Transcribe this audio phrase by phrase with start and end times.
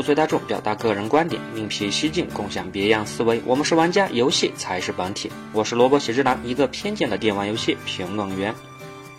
[0.00, 3.42] 不随大众，表达个人观点，另辟蹊径，共享别样思维。
[3.44, 5.30] 我们是玩家，游戏才是本体。
[5.52, 8.54] 我是萝卜喜之郎，一个偏见的电玩游戏评论员。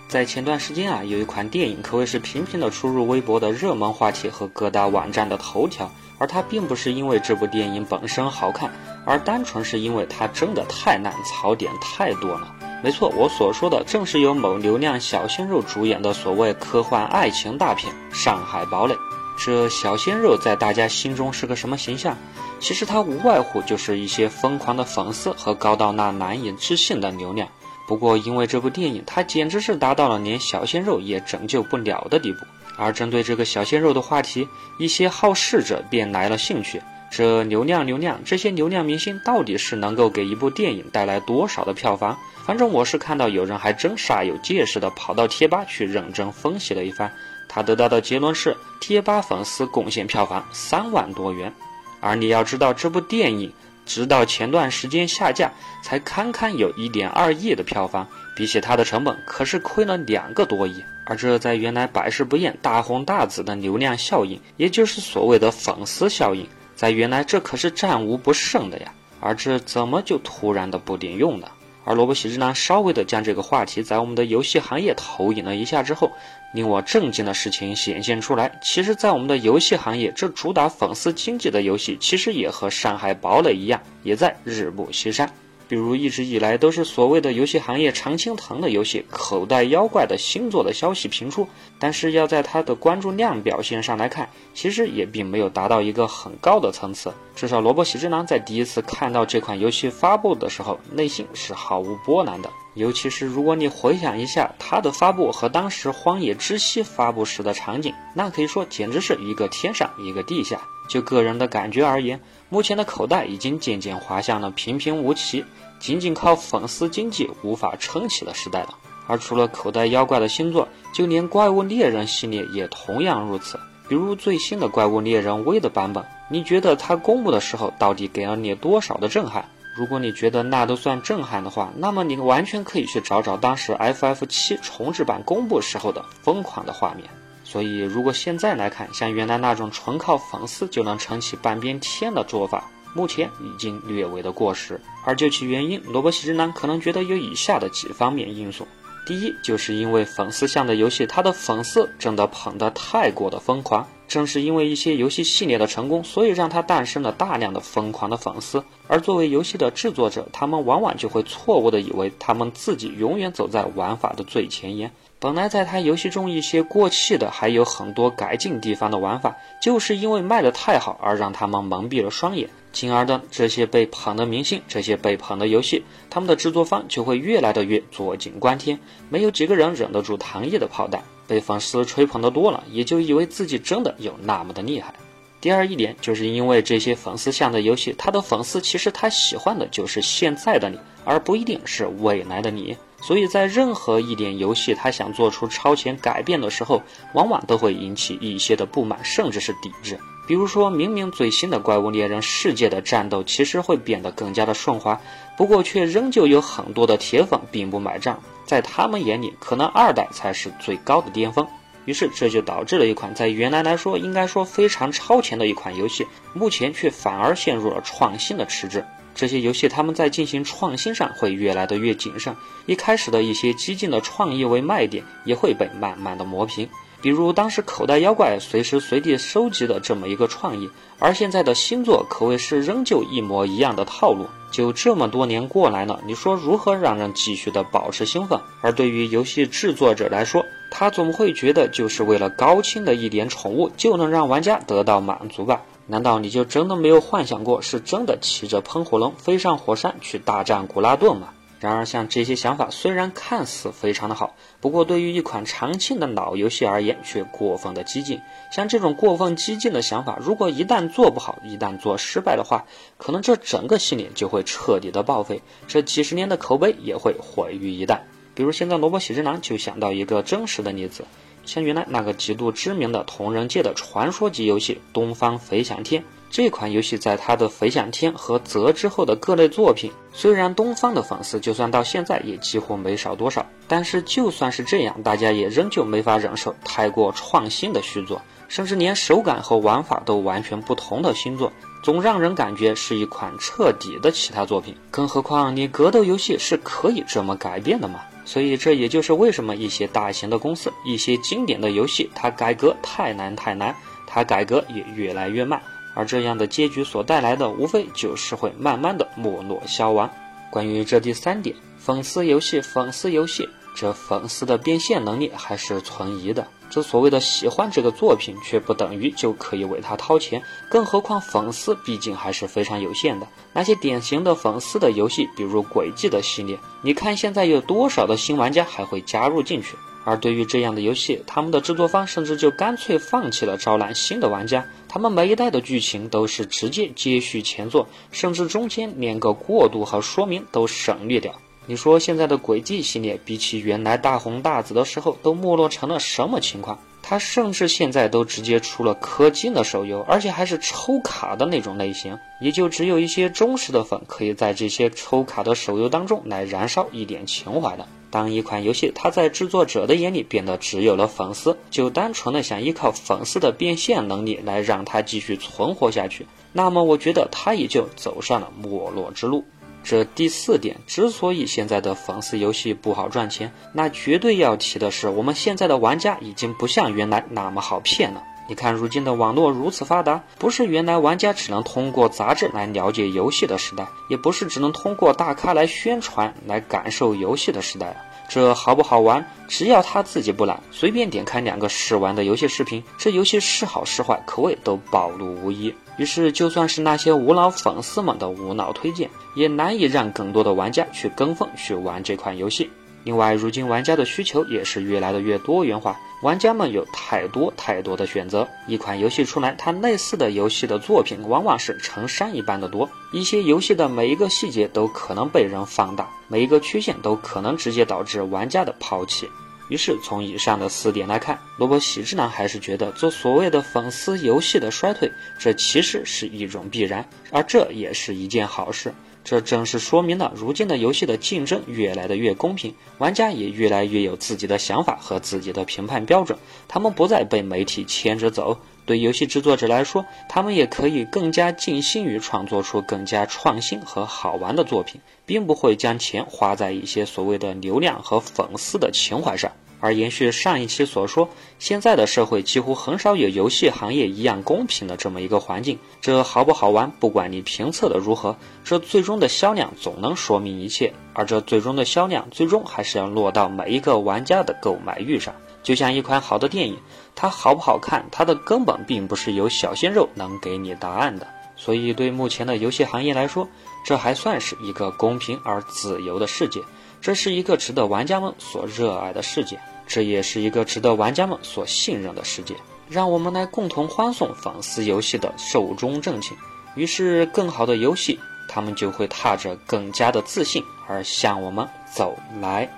[0.07, 8.71] 在前段时间啊，有一款电影可谓是频频的出入微博的热门话题和各大网站的头条，而它并不是因为这部电影本身好看，
[9.05, 12.55] 而单纯是因为它真的太烂，槽点太多了。
[12.83, 18.95] 没错，我所说的正是由某流量小鲜肉主演的所谓科幻爱情大片《上海堡垒》。
[19.44, 22.16] 这小鲜肉在大家心中是个什么形象？
[22.59, 27.50] 其实他无外乎就是一些疯狂的粉丝和高到那难以置信的流量。
[27.88, 32.45] 不过，因为这部电影，它简直是达到了连小鲜肉也拯救不了的地步。
[32.77, 36.80] 而针对这个小鲜肉的话题，一些好事者便来了兴趣。
[37.09, 42.17] 这流量流量，这些流量明星到底是能够给一部电影带来多少的票房？
[42.45, 47.12] 反正我是看到有人还真煞有介事的跑到贴吧去认真分析了一番，
[47.54, 51.54] 他得到的结论是贴吧粉丝贡献票房三万多元。
[52.00, 53.52] 而你要知道，这部电影
[53.86, 55.52] 直到前段时间下架
[55.84, 60.81] 才堪堪有一点二亿的票房，比起它的成本可是亏了两个多亿。
[61.03, 66.47] 而这在原来百试不厌、大红大紫的流量效应，也就是所谓的粉丝效应。
[66.73, 71.52] 在原来，这可是战无不胜的呀，而这怎么就突然的不顶用了？
[71.84, 76.12] 而萝卜喜之郎稍微的将这个话题在我们的游戏行业投影了一下之后，
[76.54, 78.60] 令我震惊的事情显现出来。
[78.62, 85.28] 其实，在我们的游戏行业，这主打粉丝经济的游戏，其实也和上海堡垒一样，也在日暮西山。
[85.72, 91.47] 比如一直以来都是所谓的游戏行业常青藤的游戏《口袋妖怪》的新作的消息频出，
[91.80, 97.13] 但是要在它的关注量表现上来看，其实也并没有达到一个很高的层次。
[97.38, 102.50] 至少萝卜喜之郎在第一次看到这款游戏发布的时候，内心是毫无波澜的。
[102.73, 110.59] 尤其是如果你回想一下它的发布和当时《荒野之息》发布时的场景，那可以说简直是一个天上一个地下。
[110.92, 115.45] 就个人的感觉而言，目前的口袋已经渐渐滑向了平平无奇。
[115.80, 118.75] 仅仅靠粉丝经济无法撑起的时代了。
[119.07, 123.57] 而除了口袋妖怪的新作，就连怪物猎人系列也同样如此。
[123.88, 129.46] 比如最新的怪物猎人 V 的版本，你觉得它公布的时候到底给了你多少的震撼？
[129.78, 137.09] 如果你觉得那都算震撼的话，那么你完全可以去找找当时 FF 七重置版公布时候的疯狂的画面。
[137.51, 148.66] 所以，如果现在来看，像原来那种纯靠粉丝就能撑起半边天的做法，目前已经略微的过时，而究其原因，萝卜喜之男可能觉得有以下的几方面因素：
[149.06, 153.85] 第一，就是因为粉丝向的游戏，他的粉丝真的捧得太过的疯狂。
[154.07, 158.61] 正是因为一些游戏系列的成功，所以让它诞生了大量的疯狂的粉丝。
[158.88, 164.91] 而作为游戏的制作者，他们往往就会错误的以为他们自己永远走在玩法的最前沿。
[165.22, 172.50] 本来在他游戏中一些过气的，还有很多改进地方的玩法，就是因为卖的太好而让他们蒙蔽了双眼。
[172.72, 178.80] 进而的这些被捧的明星，这些被捧的游戏，他们的制作方就会越来的越坐井观天。
[179.09, 181.04] 没有几个人忍得住糖衣的炮弹。
[181.28, 184.96] 被粉丝吹捧的多了，也就以为自己真的有那么的厉害。
[185.40, 192.76] 第二一点，就是因为这些粉丝向的游戏，他的粉丝其实他喜欢的就是现在的你，而不一定是未来的你。
[193.01, 196.81] 所以在任何一点游戏他想做出超前改变的时候，
[197.13, 200.00] 往往都会引起一些的不满，甚至是抵制。
[200.28, 205.01] 比如说明明最新的怪物猎人世界的战斗其实会变得更加的顺滑，
[205.35, 208.22] 不过却仍旧有很多的铁粉并不买账。
[208.45, 211.47] 在他们眼里，可能二代才是最高的巅峰，
[211.85, 218.85] 于是这就导致了一款在原来来说应该说非常超前的一款游戏，目前却反而陷入了创新的迟滞。
[219.13, 222.35] 这些游戏他们在进行创新上会越来的越谨慎，
[222.66, 226.67] 一开始的一些激进的创意为卖点，也会被慢慢的磨平。
[227.01, 234.27] 比如当时口袋妖怪随时随地收集的这么一个创意，而现在的新作可谓是仍旧一模一样的套路。
[234.51, 238.39] 就这么多年过来了，你说如何让人继续的保持兴奋？
[238.61, 245.61] 而对于游戏制作者来说，他总会觉得就是为了高清的一点宠物就能让玩家得到满足吧？
[245.88, 251.29] 难道你就真的没有幻想过，是真的骑着喷火龙飞上火山去大战古拉顿吗？
[251.59, 258.19] 然而，像这些想法虽然看似非常的好，不过对于一款长青的老游戏而言，却过分的激进。
[258.51, 262.65] 像这种过分激进的想法，如果一旦做不好，一旦做失败的话，
[262.97, 268.00] 可能这整个系列就会彻底的报废，这几十年的口碑也会毁于一旦。
[268.33, 271.05] 比如现在萝卜喜之郎就想到一个真实的例子。
[271.45, 288.21] 像原来那个极度知名的同人界的传说级游戏《东方飞翔天》，这款游戏在它的《飞翔天》和《泽》之后的各类作品，虽然东方的粉丝就算到现在也几乎没少多少，但是就算是这样，大家也仍旧没法忍受太过创新的续作。
[288.47, 291.53] 甚至连手感和玩法都完全不同的新作，
[291.83, 294.75] 总让人感觉是一款彻底的其他作品。
[294.91, 298.01] 更何况，你格斗游戏是可以这么改变的吗？
[298.31, 303.75] 所以，这也就是为什么一些大型的公司、一些经典的游戏，它改革太难太难，
[304.07, 305.61] 它改革也越来越慢。
[305.93, 310.09] 而这样的结局所带来的，无非就是会慢慢的没落消亡。
[310.49, 316.47] 关于这第三点，粉丝游戏，粉丝游戏，这粉丝的变现能力还是存疑的。
[316.71, 320.41] 这所谓的喜欢这个作品，却不等于就可以为他掏钱。
[320.69, 323.27] 更何况粉丝毕竟还是非常有限的。
[323.51, 329.75] 那些典型的粉丝的游戏，比如轨迹的系列，你看现在有多少的新玩家还会加入进去？
[330.03, 334.65] 而对于这样的游戏，他们的制作方甚至就干脆放弃了招揽新的玩家。
[334.88, 341.31] 他们每一代的剧情都是直接接续前作，甚至中间连个过渡和说明都省略掉。
[341.67, 346.77] 你说现在的轨迹系列比起原来大红大紫的时候，都没落成了什么情况？
[347.03, 357.87] 它甚至现在都直接出了氪金的手游，而且还是抽卡的那种类型，也就只有一些忠实的粉可以在这些抽卡的手游当中来燃烧一点情怀的。
[358.09, 369.43] 当一款游戏它在制作者的眼里变得只有了粉丝，就单纯的想依靠粉丝的变现能力来让它继续存活下去，那么我觉得它也就走上了没落之路。
[369.83, 378.23] 这第四点，之所以现在的粉丝游戏不好赚钱，那绝对要提的是，我们现在的玩家已经不像原来那么好骗了。
[378.47, 387.95] 你看，如今的网络如此发达，不是原来玩家只能通过杂志来了解游戏的时代，也不是只能通过大咖来宣传来感受游戏的时代了。
[388.27, 395.73] 这好不好玩，只要他自己不懒，随便点开两个试玩的游戏视频，这游戏是好是坏，口味都暴露无遗。
[396.01, 402.71] 于是，就算是那些无脑粉丝们的无脑推荐，也难以让更多的玩家去跟风去玩这款游戏。
[403.03, 408.48] 另外，如今玩家的需求也是越来的越多元化，玩家们有太多太多的选择。
[408.65, 412.89] 一款游戏出来，它类似的游戏的作品往往是成山一般的多。
[413.12, 419.30] 一些游戏的每一个细节都可能被人放大，每一个缺陷都可能直接导致玩家的抛弃。
[419.71, 425.09] 于是，从以上的四点来看，萝卜喜之郎还是觉得做所谓的粉丝游戏的衰退，
[425.39, 428.94] 这其实是一种必然，而这也是一件好事。
[429.23, 438.59] 这正是说明了，如今的游戏的竞争越来的越公平，玩家也越来越有自己的想法和自己的评判标准，他们不再被媒体牵着走。
[438.85, 449.51] 对游戏制作者来说，他们也可以更加尽心于创作出更加创新和好玩的作品，并不会将钱花在一些所谓的流量和粉丝的情怀上。
[449.81, 451.27] 而延续上一期所说，
[451.59, 455.79] 现在的社会几乎很少有游戏行业一样公平的这么一个环境。
[455.99, 460.93] 这好不好玩，不管你评测的如何，这最终的销量总能说明一切。
[461.13, 465.35] 而这最终的销量，最终还是要落到每一个玩家的购买欲上。
[465.63, 466.77] 就像一款好的电影，
[467.15, 471.27] 它好不好看，它的根本并不是由小鲜肉能给你答案的。
[471.55, 473.47] 所以，对目前的游戏行业来说，
[473.85, 476.61] 这还算是一个公平而自由的世界。
[477.01, 479.59] 这是一个值得玩家们所热爱的世界。
[479.88, 482.56] 这也是一个值得玩家们所信任的世界，
[482.88, 486.38] 让我们来共同欢送粉丝游戏的寿终正寝。
[486.75, 488.18] 于是，更好的游戏，
[488.48, 492.69] 他们就会踏着更加的自信而向我们走来。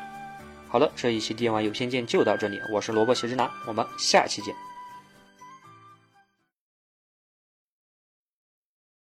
[0.68, 4.56] 好了，这一期电玩有偏见就到这里，我是萝卜斜之男，我们下期见。